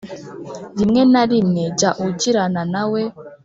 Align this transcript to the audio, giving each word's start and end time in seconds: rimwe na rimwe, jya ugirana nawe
rimwe 0.77 1.01
na 1.11 1.23
rimwe, 1.31 1.63
jya 1.79 1.91
ugirana 2.05 2.61
nawe 2.73 3.01